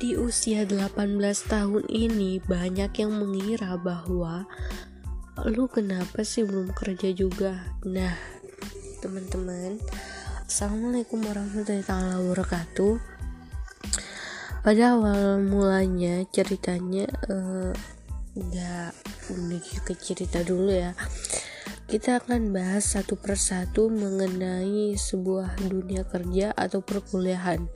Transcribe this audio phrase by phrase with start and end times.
[0.00, 0.96] di usia 18
[1.44, 4.48] tahun ini banyak yang mengira bahwa
[5.44, 7.68] lu kenapa sih belum kerja juga?
[7.84, 8.16] Nah
[9.04, 9.76] teman-teman
[10.48, 11.84] Assalamualaikum warahmatullahi
[12.16, 12.96] wabarakatuh.
[14.64, 17.70] Pada awal mulanya ceritanya uh,
[18.40, 18.92] nggak
[19.36, 20.96] menuju ke cerita dulu ya
[21.90, 27.66] kita akan bahas satu persatu mengenai sebuah dunia kerja atau perkuliahan.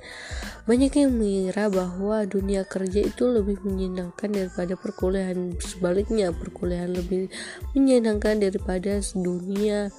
[0.71, 5.59] Banyak yang mengira bahwa dunia kerja itu lebih menyenangkan daripada perkuliahan.
[5.59, 7.27] Sebaliknya, perkuliahan lebih
[7.75, 9.91] menyenangkan daripada dunia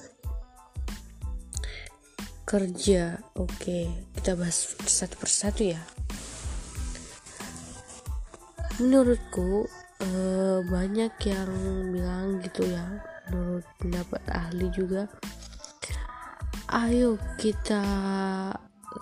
[2.48, 3.20] kerja.
[3.36, 5.84] Oke, kita bahas satu persatu ya.
[8.80, 9.68] Menurutku,
[10.00, 11.52] eh, banyak yang
[11.92, 15.10] bilang gitu ya menurut pendapat ahli juga.
[16.66, 17.82] Ayo kita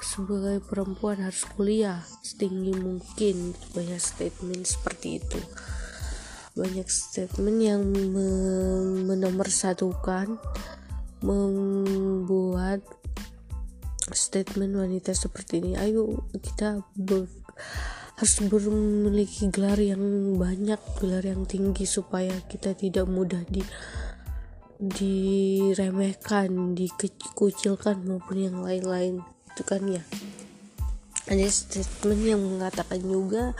[0.02, 3.56] sebagai perempuan harus kuliah setinggi mungkin.
[3.72, 5.40] Banyak statement seperti itu.
[6.54, 7.82] Banyak statement yang
[9.10, 10.38] menomorsatukan
[11.24, 12.84] membuat
[14.12, 15.72] statement wanita seperti ini.
[15.80, 17.24] Ayo kita ber,
[18.20, 23.64] harus memiliki gelar yang banyak gelar yang tinggi supaya kita tidak mudah di
[24.90, 29.24] diremehkan, dikucilkan maupun yang lain-lain.
[29.54, 30.02] Itu kan ya.
[31.24, 33.56] Ada statement yang mengatakan juga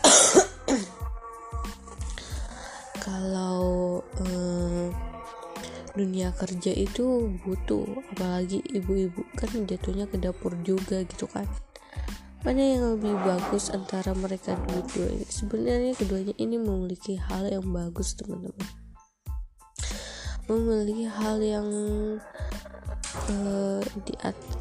[3.04, 4.88] kalau eh,
[5.92, 7.84] dunia kerja itu butuh
[8.16, 11.44] apalagi ibu-ibu kan jatuhnya ke dapur juga gitu kan.
[12.44, 15.24] Mana yang lebih bagus antara mereka berdua ini?
[15.28, 18.83] Sebenarnya keduanya ini memiliki hal yang bagus teman-teman
[20.48, 21.68] memiliki hal yang
[23.30, 24.14] uh, di,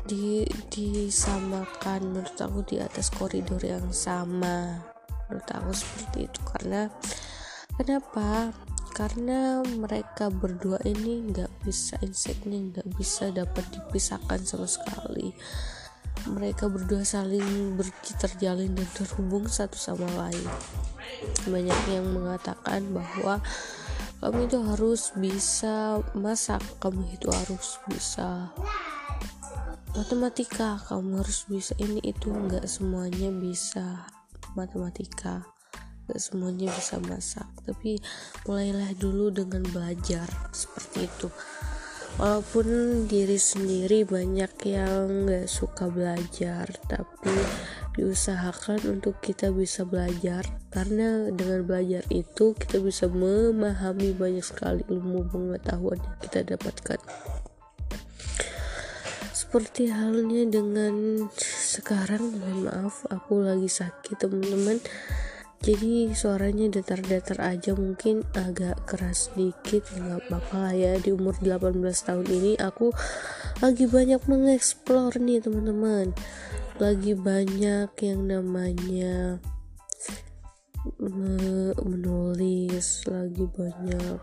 [0.08, 0.26] di
[0.70, 4.80] disamakan menurut aku di atas koridor yang sama.
[5.28, 6.40] Menurut aku seperti itu.
[6.48, 6.82] Karena
[7.76, 8.54] kenapa?
[8.94, 15.34] Karena mereka berdua ini nggak bisa inseknya nggak bisa dapat dipisahkan sama sekali.
[16.30, 17.90] Mereka berdua saling ber
[18.22, 20.46] terjalin dan terhubung satu sama lain.
[21.50, 23.42] Banyak yang mengatakan bahwa
[24.24, 28.56] kamu itu harus bisa masak kamu itu harus bisa
[29.92, 34.08] matematika kamu harus bisa ini itu nggak semuanya bisa
[34.56, 35.44] matematika
[36.08, 37.48] nggak semuanya bisa masak.
[37.64, 38.00] Tapi
[38.48, 41.28] mulailah dulu dengan belajar seperti itu.
[42.20, 42.68] Walaupun
[43.10, 47.34] diri sendiri banyak yang nggak suka belajar tapi
[47.94, 50.46] diusahakan untuk kita bisa belajar.
[50.74, 57.00] Karena dengan belajar itu kita bisa memahami banyak sekali ilmu pengetahuan yang kita dapatkan.
[59.34, 61.26] Seperti halnya dengan
[61.74, 64.82] sekarang mohon maaf aku lagi sakit teman-teman.
[65.64, 70.98] Jadi suaranya datar-datar aja mungkin agak keras sedikit nggak apa-apa ya.
[71.00, 72.92] Di umur 18 tahun ini aku
[73.62, 76.12] lagi banyak mengeksplor nih teman-teman
[76.82, 79.38] lagi banyak yang namanya
[81.86, 84.18] menulis lagi banyak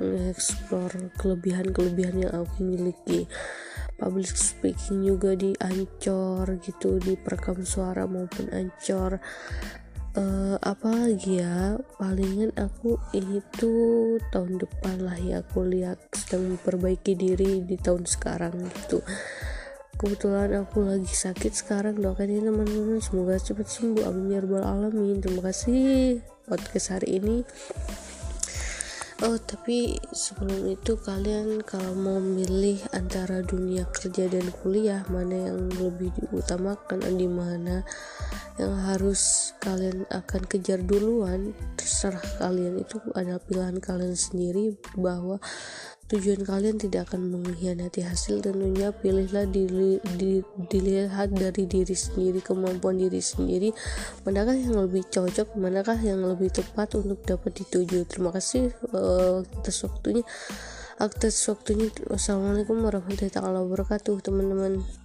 [0.00, 3.28] mengeksplor kelebihan-kelebihan yang aku miliki.
[4.00, 9.20] Public speaking juga di ancor gitu di perekam suara maupun ancor
[10.16, 11.78] uh, apalagi ya?
[12.00, 13.72] Palingan aku itu
[14.34, 19.04] tahun depan lah ya aku lihat sedang memperbaiki diri di tahun sekarang gitu
[20.02, 25.22] kebetulan aku lagi sakit sekarang doakan ya teman-teman semoga cepat sembuh amin ya rabbal alamin.
[25.22, 27.46] Terima kasih podcast hari ini.
[29.22, 35.70] Oh tapi sebelum itu kalian kalau mau milih antara dunia kerja dan kuliah mana yang
[35.70, 37.86] lebih diutamakan di mana
[38.58, 42.82] yang harus kalian akan kejar duluan terserah kalian.
[42.82, 45.38] Itu adalah pilihan kalian sendiri bahwa
[46.12, 48.92] tujuan kalian tidak akan mengkhianati hasil tentunya.
[48.92, 53.72] Pilihlah dili, di, dilihat dari diri sendiri kemampuan diri sendiri.
[54.28, 58.04] Manakah yang lebih cocok manakah yang lebih tepat untuk dapat dituju?
[58.04, 60.24] Terima kasih uh, atas waktunya.
[61.00, 61.88] Atas waktunya.
[62.06, 65.01] Wassalamualaikum warahmatullahi wabarakatuh teman-teman